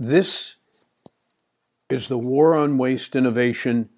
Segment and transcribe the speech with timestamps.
[0.00, 0.54] This
[1.90, 3.88] is the War on Waste Innovation,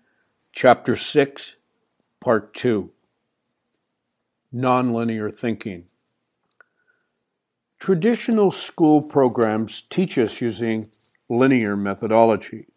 [0.50, 1.56] Chapter 6,
[2.20, 2.90] Part 2
[4.54, 5.84] Nonlinear Thinking.
[7.78, 10.90] Traditional school programs teach us using
[11.28, 12.68] linear methodology.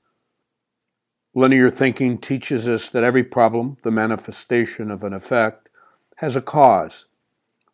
[1.33, 5.69] Linear thinking teaches us that every problem, the manifestation of an effect,
[6.17, 7.05] has a cause.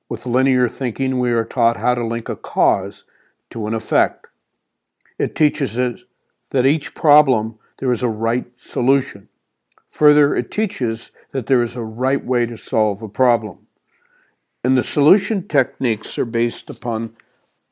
[0.09, 3.03] With linear thinking, we are taught how to link a cause
[3.49, 4.27] to an effect.
[5.19, 6.05] It teaches us
[6.49, 9.27] that each problem there is a right solution.
[9.89, 13.67] Further, it teaches that there is a right way to solve a problem.
[14.63, 17.15] And the solution techniques are based upon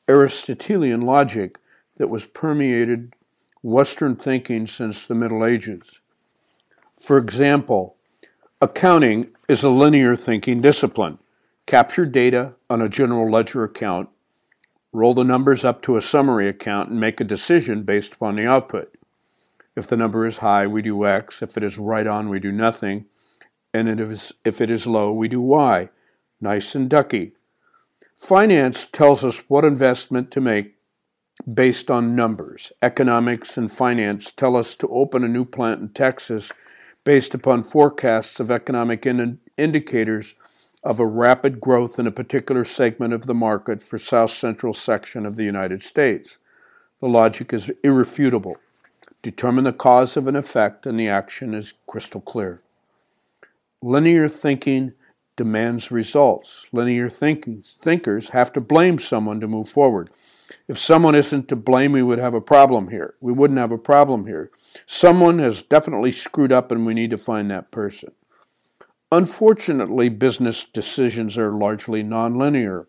[0.08, 1.58] Aristotelian logic
[1.96, 3.14] that was permeated
[3.62, 6.00] Western thinking since the Middle Ages.
[7.00, 7.96] For example,
[8.60, 11.18] accounting is a linear thinking discipline.
[11.66, 14.08] Capture data on a general ledger account
[14.92, 18.46] roll the numbers up to a summary account, and make a decision based upon the
[18.46, 18.94] output.
[19.76, 21.42] If the number is high, we do X.
[21.42, 23.06] If it is right on, we do nothing.
[23.72, 23.88] And
[24.44, 25.88] if it is low, we do Y.
[26.40, 27.32] Nice and ducky.
[28.16, 30.74] Finance tells us what investment to make
[31.52, 32.72] based on numbers.
[32.82, 36.50] Economics and finance tell us to open a new plant in Texas
[37.04, 40.34] based upon forecasts of economic in- indicators
[40.88, 45.26] of a rapid growth in a particular segment of the market for south central section
[45.26, 46.38] of the United States.
[47.00, 48.56] The logic is irrefutable.
[49.20, 52.62] Determine the cause of an effect and the action is crystal clear.
[53.82, 54.94] Linear thinking
[55.36, 56.64] demands results.
[56.72, 60.08] Linear thinking, thinkers have to blame someone to move forward.
[60.68, 63.12] If someone isn't to blame, we would have a problem here.
[63.20, 64.50] We wouldn't have a problem here.
[64.86, 68.12] Someone has definitely screwed up and we need to find that person.
[69.10, 72.86] Unfortunately, business decisions are largely nonlinear.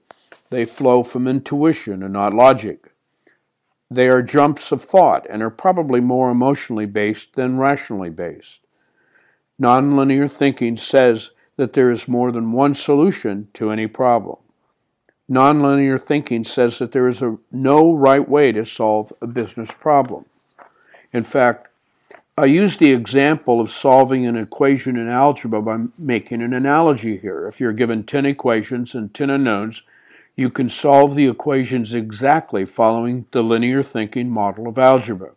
[0.50, 2.92] They flow from intuition and not logic.
[3.90, 8.68] They are jumps of thought and are probably more emotionally based than rationally based.
[9.60, 14.38] Nonlinear thinking says that there is more than one solution to any problem.
[15.30, 20.26] Nonlinear thinking says that there is a, no right way to solve a business problem.
[21.14, 21.69] In fact,
[22.40, 27.46] I use the example of solving an equation in algebra by making an analogy here.
[27.50, 29.84] If you're given 10 equations and 10 unknowns,
[30.38, 35.32] you can solve the equations exactly following the linear thinking model of algebra.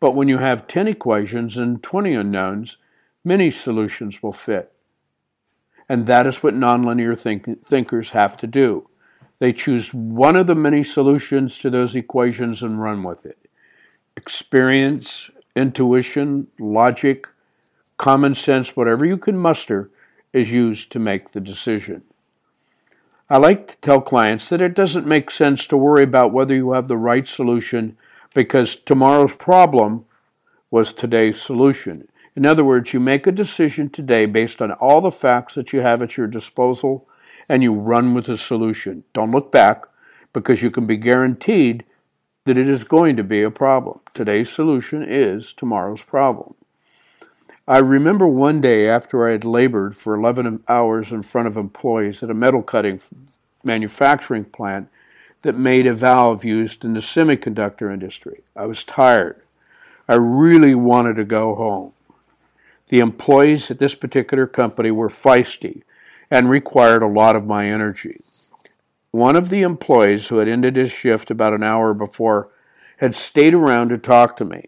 [0.00, 2.78] But when you have 10 equations and 20 unknowns,
[3.24, 4.72] many solutions will fit.
[5.88, 8.88] And that is what nonlinear think- thinkers have to do.
[9.38, 13.38] They choose one of the many solutions to those equations and run with it.
[14.16, 17.26] Experience intuition, logic,
[17.96, 19.90] common sense, whatever you can muster,
[20.32, 22.02] is used to make the decision.
[23.30, 26.72] I like to tell clients that it doesn't make sense to worry about whether you
[26.72, 27.96] have the right solution
[28.34, 30.06] because tomorrow's problem
[30.70, 32.08] was today's solution.
[32.36, 35.80] In other words, you make a decision today based on all the facts that you
[35.80, 37.08] have at your disposal
[37.48, 39.02] and you run with the solution.
[39.12, 39.84] Don't look back
[40.32, 41.84] because you can be guaranteed
[42.48, 44.00] that it is going to be a problem.
[44.14, 46.54] Today's solution is tomorrow's problem.
[47.68, 52.22] I remember one day after I had labored for 11 hours in front of employees
[52.22, 53.02] at a metal cutting
[53.62, 54.88] manufacturing plant
[55.42, 58.40] that made a valve used in the semiconductor industry.
[58.56, 59.42] I was tired.
[60.08, 61.92] I really wanted to go home.
[62.88, 65.82] The employees at this particular company were feisty
[66.30, 68.22] and required a lot of my energy.
[69.10, 72.50] One of the employees who had ended his shift about an hour before
[72.98, 74.64] had stayed around to talk to me.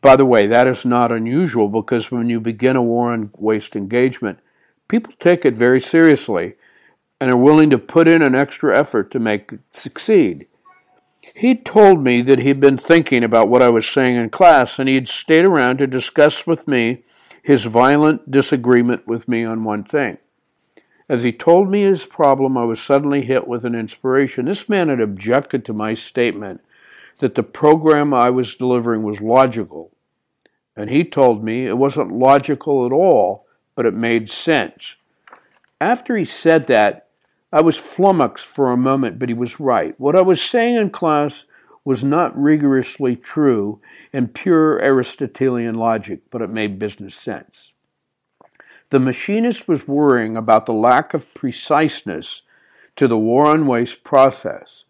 [0.00, 3.74] By the way, that is not unusual because when you begin a war on waste
[3.74, 4.38] engagement,
[4.86, 6.54] people take it very seriously
[7.20, 10.46] and are willing to put in an extra effort to make it succeed.
[11.34, 14.88] He told me that he'd been thinking about what I was saying in class and
[14.88, 17.02] he'd stayed around to discuss with me
[17.42, 20.18] his violent disagreement with me on one thing.
[21.08, 24.44] As he told me his problem, I was suddenly hit with an inspiration.
[24.44, 26.60] This man had objected to my statement
[27.18, 29.90] that the program I was delivering was logical.
[30.76, 34.94] And he told me it wasn't logical at all, but it made sense.
[35.80, 37.08] After he said that,
[37.50, 39.98] I was flummoxed for a moment, but he was right.
[39.98, 41.46] What I was saying in class
[41.84, 43.80] was not rigorously true
[44.12, 47.72] and pure Aristotelian logic, but it made business sense.
[48.90, 52.42] The machinist was worrying about the lack of preciseness
[52.96, 54.84] to the war on waste process.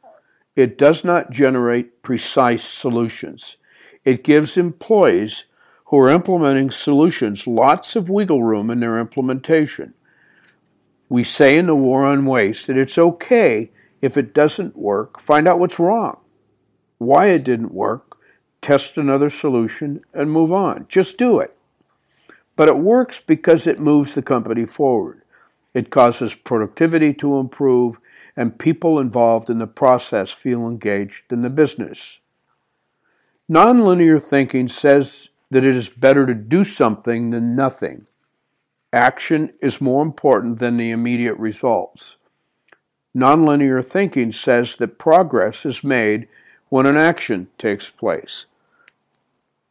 [0.56, 3.56] It does not generate precise solutions.
[4.04, 5.44] It gives employees
[5.86, 9.94] who are implementing solutions lots of wiggle room in their implementation.
[11.08, 15.48] We say in the war on waste that it's okay if it doesn't work, find
[15.48, 16.18] out what's wrong.
[16.98, 18.16] why it didn't work,
[18.60, 20.86] test another solution, and move on.
[20.88, 21.56] Just do it.
[22.58, 25.22] But it works because it moves the company forward.
[25.74, 28.00] It causes productivity to improve,
[28.36, 32.18] and people involved in the process feel engaged in the business.
[33.48, 38.06] Nonlinear thinking says that it is better to do something than nothing.
[38.92, 42.16] Action is more important than the immediate results.
[43.16, 46.26] Nonlinear thinking says that progress is made
[46.70, 48.46] when an action takes place.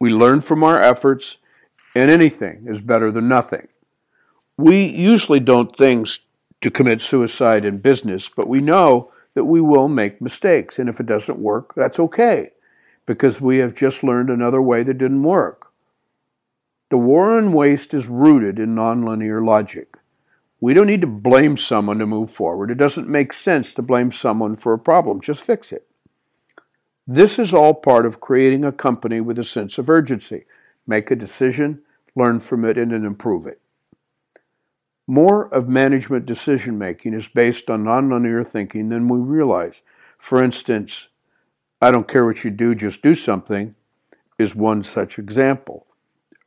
[0.00, 1.36] We learn from our efforts,
[1.98, 3.66] and anything is better than nothing.
[4.56, 6.20] We usually don't things
[6.60, 11.00] to commit suicide in business, but we know that we will make mistakes, and if
[11.00, 12.52] it doesn't work, that's okay,
[13.04, 15.72] because we have just learned another way that didn't work.
[16.90, 19.96] The war on waste is rooted in nonlinear logic.
[20.60, 22.70] We don't need to blame someone to move forward.
[22.70, 25.20] It doesn't make sense to blame someone for a problem.
[25.20, 25.86] Just fix it.
[27.08, 30.44] This is all part of creating a company with a sense of urgency.
[30.86, 31.82] Make a decision,
[32.16, 33.60] learn from it, and then improve it.
[35.06, 39.80] More of management decision making is based on nonlinear thinking than we realize.
[40.18, 41.08] For instance,
[41.80, 43.74] I don't care what you do, just do something
[44.38, 45.86] is one such example.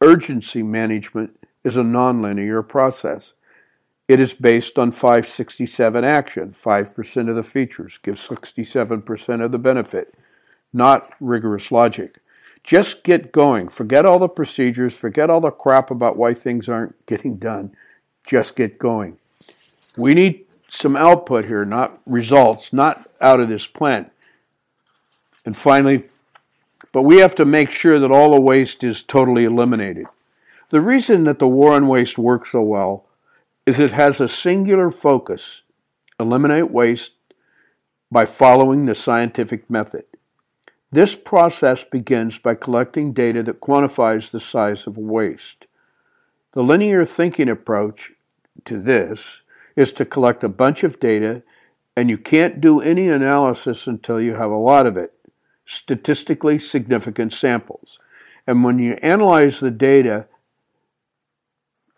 [0.02, 3.34] Urgency management is a nonlinear process.
[4.08, 6.54] It is based on 567 action.
[6.54, 10.14] 5% of the features give 67% of the benefit,
[10.74, 12.20] not rigorous logic.
[12.64, 13.70] Just get going.
[13.70, 14.96] Forget all the procedures.
[14.96, 17.76] Forget all the crap about why things aren't getting done.
[18.26, 19.18] Just get going.
[19.98, 24.12] We need some output here, not results, not out of this plant.
[25.46, 26.04] And finally,
[26.92, 30.06] but we have to make sure that all the waste is totally eliminated.
[30.70, 33.06] The reason that the war on waste works so well
[33.66, 35.62] is it has a singular focus
[36.20, 37.12] eliminate waste
[38.12, 40.06] by following the scientific method.
[40.92, 45.68] This process begins by collecting data that quantifies the size of waste.
[46.52, 48.12] The linear thinking approach
[48.66, 49.40] to this
[49.78, 51.44] is to collect a bunch of data,
[51.96, 55.14] and you can't do any analysis until you have a lot of it,
[55.66, 57.98] statistically significant samples.
[58.46, 60.28] And when you analyze the data,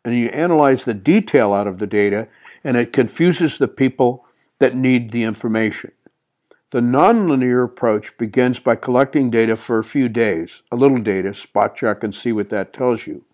[0.05, 2.27] and you analyze the detail out of the data,
[2.63, 4.25] and it confuses the people
[4.59, 5.91] that need the information.
[6.73, 11.75] The nonlinear approach begins by collecting data for a few days, a little data, spot
[11.75, 13.25] check and see what that tells you.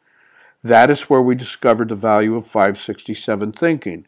[0.62, 4.06] That is where we discovered the value of 567 thinking.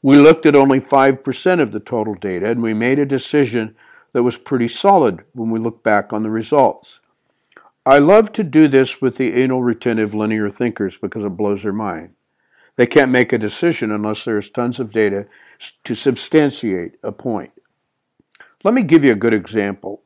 [0.00, 3.76] We looked at only 5% of the total data and we made a decision
[4.14, 7.00] that was pretty solid when we look back on the results.
[7.84, 11.74] I love to do this with the anal retentive linear thinkers because it blows their
[11.74, 12.14] mind.
[12.76, 15.26] They can't make a decision unless there's tons of data
[15.84, 17.52] to substantiate a point.
[18.64, 20.02] Let me give you a good example.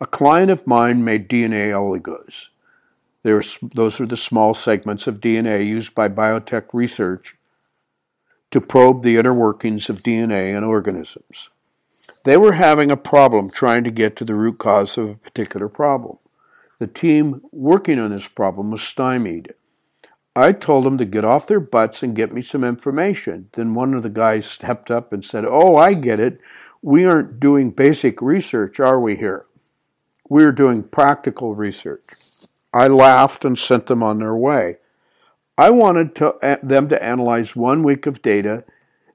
[0.00, 2.46] A client of mine made DNA oligos.
[3.22, 7.36] those are the small segments of DNA used by biotech research
[8.50, 11.50] to probe the inner workings of DNA in organisms.
[12.24, 15.68] They were having a problem trying to get to the root cause of a particular
[15.68, 16.18] problem.
[16.78, 19.54] The team working on this problem was stymied.
[20.34, 23.50] I told them to get off their butts and get me some information.
[23.52, 26.40] Then one of the guys stepped up and said, Oh, I get it.
[26.82, 29.44] We aren't doing basic research, are we here?
[30.28, 32.04] We're doing practical research.
[32.72, 34.76] I laughed and sent them on their way.
[35.58, 38.64] I wanted to, uh, them to analyze one week of data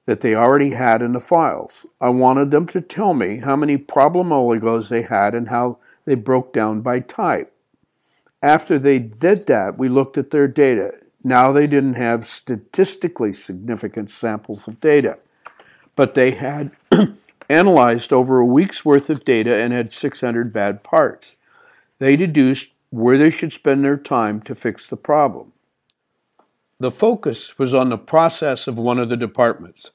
[0.04, 1.84] that they already had in the files.
[2.00, 6.14] I wanted them to tell me how many problem oligos they had and how they
[6.14, 7.52] broke down by type.
[8.40, 10.94] After they did that, we looked at their data.
[11.24, 15.18] Now they didn't have statistically significant samples of data,
[15.96, 16.70] but they had
[17.48, 21.36] analyzed over a week's worth of data and had 600 bad parts.
[21.98, 25.52] They deduced where they should spend their time to fix the problem.
[26.78, 29.90] The focus was on the process of one of the departments.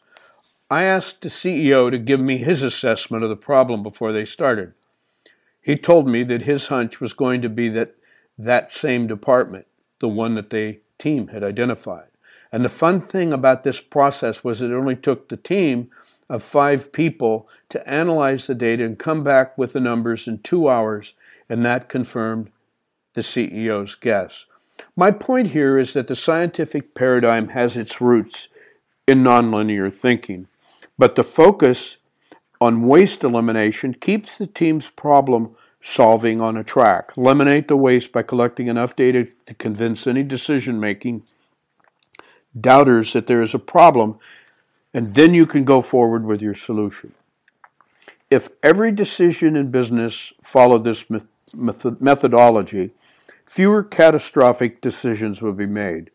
[0.70, 4.74] I asked the CEO to give me his assessment of the problem before they started.
[5.62, 7.96] He told me that his hunch was going to be that
[8.38, 9.68] that same department,
[10.00, 12.08] the one that the team had identified.
[12.52, 15.90] And the fun thing about this process was it only took the team
[16.32, 20.70] of five people to analyze the data and come back with the numbers in two
[20.70, 21.14] hours,
[21.50, 22.50] and that confirmed
[23.16, 24.46] the CEO's guess.
[24.96, 28.48] My point here is that the scientific paradigm has its roots
[29.06, 30.48] in nonlinear thinking,
[30.98, 31.98] but the focus
[32.62, 37.12] on waste elimination keeps the team's problem solving on a track.
[37.18, 41.24] Eliminate the waste by collecting enough data to convince any decision making
[42.58, 44.18] doubters that there is a problem,
[44.94, 47.14] and then you can go forward with your solution.
[48.30, 51.06] If every decision in business followed this
[51.54, 52.92] methodology,
[53.46, 56.12] fewer catastrophic decisions would be made.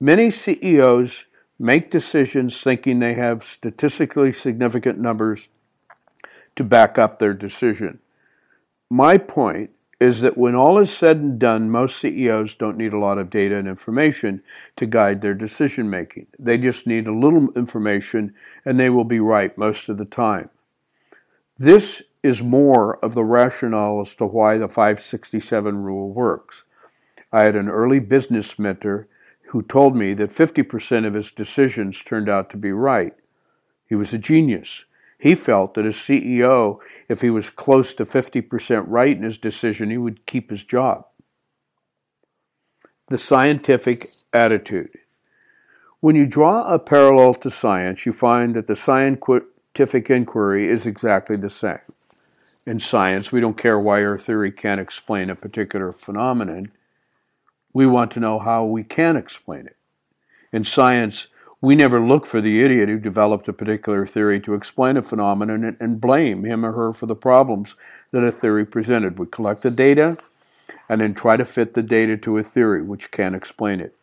[0.00, 1.26] Many CEOs
[1.58, 5.48] make decisions thinking they have statistically significant numbers
[6.56, 8.00] to back up their decision.
[8.90, 9.70] My point
[10.00, 13.28] is that when all is said and done, most CEOs don't need a lot of
[13.28, 14.42] data and information
[14.76, 16.26] to guide their decision making.
[16.38, 20.48] They just need a little information and they will be right most of the time.
[21.58, 26.64] This is more of the rationale as to why the 567 rule works.
[27.30, 29.06] I had an early business mentor
[29.48, 33.14] who told me that 50% of his decisions turned out to be right.
[33.86, 34.84] He was a genius.
[35.20, 39.90] He felt that as CEO, if he was close to 50% right in his decision,
[39.90, 41.04] he would keep his job.
[43.08, 44.96] The scientific attitude.
[46.00, 51.36] When you draw a parallel to science, you find that the scientific inquiry is exactly
[51.36, 51.80] the same.
[52.64, 56.72] In science, we don't care why our theory can't explain a particular phenomenon.
[57.74, 59.76] We want to know how we can explain it.
[60.50, 61.26] In science,
[61.60, 65.76] we never look for the idiot who developed a particular theory to explain a phenomenon
[65.78, 67.74] and blame him or her for the problems
[68.12, 69.18] that a theory presented.
[69.18, 70.16] We collect the data
[70.88, 73.94] and then try to fit the data to a theory which can explain it.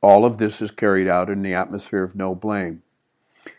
[0.00, 2.82] All of this is carried out in the atmosphere of no blame.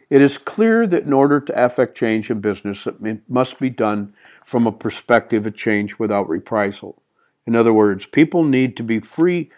[0.09, 4.13] It is clear that in order to affect change in business, it must be done
[4.43, 7.01] from a perspective of change without reprisal.
[7.47, 9.49] In other words, people need to be free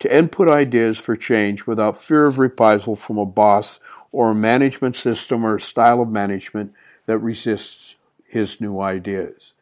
[0.00, 3.80] to input ideas for change without fear of reprisal from a boss
[4.12, 6.72] or a management system or a style of management
[7.06, 9.54] that resists his new ideas.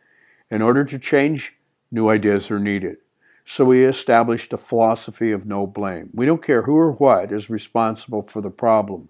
[0.50, 1.54] In order to change,
[1.90, 2.98] new ideas are needed.
[3.44, 6.10] So we established a philosophy of no blame.
[6.12, 9.08] We don't care who or what is responsible for the problem.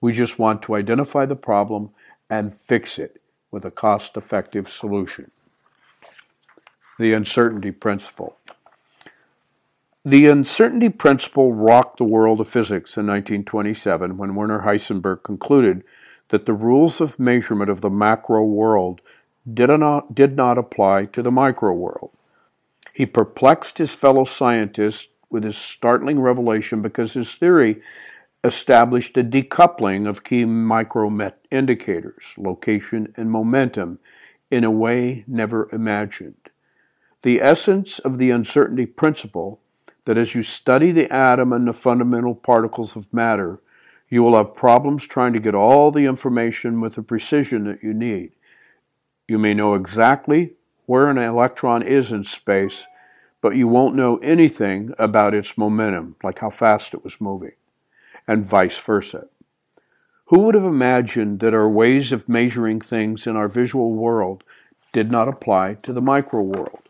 [0.00, 1.90] We just want to identify the problem
[2.30, 3.20] and fix it
[3.50, 5.30] with a cost effective solution
[6.98, 8.36] the uncertainty principle.
[10.08, 15.84] The uncertainty principle rocked the world of physics in 1927 when Werner Heisenberg concluded
[16.28, 19.02] that the rules of measurement of the macro world
[19.52, 22.12] did not, did not apply to the micro world.
[22.94, 27.82] He perplexed his fellow scientists with his startling revelation because his theory
[28.42, 31.10] established a decoupling of key micro
[31.50, 33.98] indicators, location and momentum,
[34.50, 36.48] in a way never imagined
[37.22, 39.60] the essence of the uncertainty principle
[40.08, 43.60] that as you study the atom and the fundamental particles of matter,
[44.08, 47.92] you will have problems trying to get all the information with the precision that you
[47.92, 48.32] need.
[49.28, 50.54] You may know exactly
[50.86, 52.86] where an electron is in space,
[53.42, 57.52] but you won't know anything about its momentum, like how fast it was moving,
[58.26, 59.26] and vice versa.
[60.28, 64.42] Who would have imagined that our ways of measuring things in our visual world
[64.94, 66.87] did not apply to the micro world?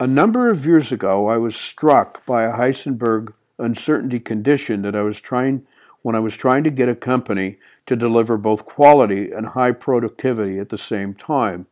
[0.00, 5.02] A number of years ago, I was struck by a Heisenberg uncertainty condition that I
[5.02, 5.66] was trying
[6.02, 10.60] when I was trying to get a company to deliver both quality and high productivity
[10.60, 11.66] at the same time.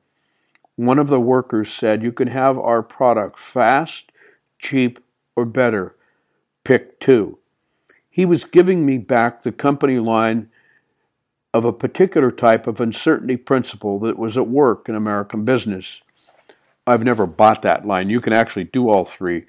[0.75, 4.11] One of the workers said, You can have our product fast,
[4.59, 4.99] cheap,
[5.37, 5.95] or better.
[6.65, 7.39] Pick two.
[8.11, 10.51] He was giving me back the company line
[11.55, 16.01] of a particular type of uncertainty principle that was at work in American business.
[16.87, 18.11] I've never bought that line.
[18.11, 19.47] You can actually do all three.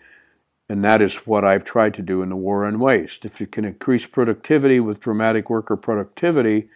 [0.70, 3.24] And that is what I've tried to do in the war on waste.
[3.24, 6.68] If you can increase productivity with dramatic worker productivity,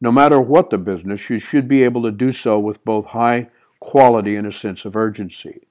[0.00, 3.48] no matter what the business, you should be able to do so with both high
[3.78, 5.66] quality and a sense of urgency.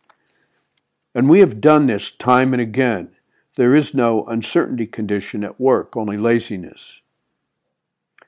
[1.13, 3.12] And we have done this time and again.
[3.58, 7.01] There is no uncertainty condition at work, only laziness.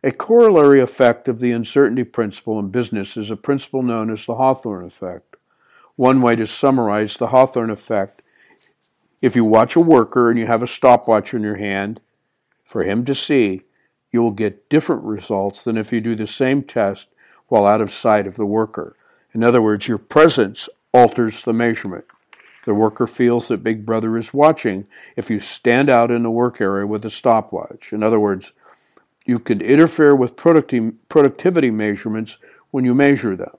[0.03, 4.35] A corollary effect of the uncertainty principle in business is a principle known as the
[4.35, 5.30] Hawthorne effect.
[6.01, 8.23] One way to summarize the Hawthorne effect
[9.21, 12.01] if you watch a worker and you have a stopwatch in your hand
[12.63, 13.61] for him to see,
[14.11, 17.09] you will get different results than if you do the same test
[17.49, 18.95] while out of sight of the worker.
[19.31, 22.05] In other words, your presence alters the measurement.
[22.65, 26.59] The worker feels that Big Brother is watching if you stand out in the work
[26.59, 27.93] area with a stopwatch.
[27.93, 28.53] In other words,
[29.27, 32.39] you can interfere with productivity measurements
[32.71, 33.55] when you measure them.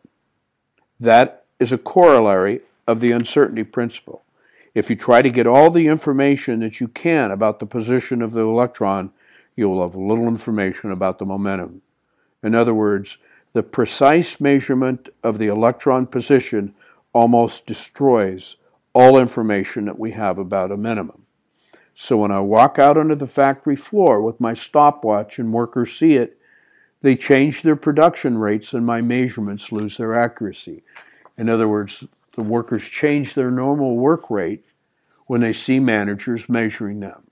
[0.99, 4.25] That is a corollary of the uncertainty principle.
[4.75, 8.33] If you try to get all the information that you can about the position of
[8.33, 9.12] the electron,
[9.54, 11.83] you will have little information about the momentum.
[12.42, 13.19] In other words,
[13.52, 16.75] the precise measurement of the electron position
[17.12, 18.57] almost destroys
[18.92, 21.26] all information that we have about a minimum.
[21.95, 26.14] So when I walk out onto the factory floor with my stopwatch and workers see
[26.14, 26.38] it,
[27.02, 30.83] They change their production rates and my measurements lose their accuracy.
[31.36, 32.04] In other words,
[32.36, 34.64] the workers change their normal work rate
[35.26, 37.22] when they see managers measuring them.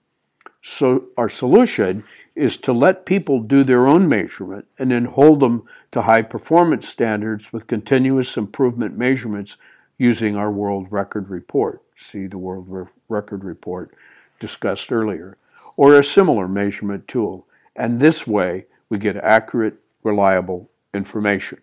[0.62, 2.04] So our solution
[2.34, 6.88] is to let people do their own measurement and then hold them to high performance
[6.88, 9.56] standards with continuous improvement measurements
[9.98, 11.82] using our world record report.
[11.96, 13.94] See the world Re- record report
[14.38, 15.36] discussed earlier,
[15.76, 17.46] or a similar measurement tool.
[17.76, 21.58] And this way, we get accurate, reliable information.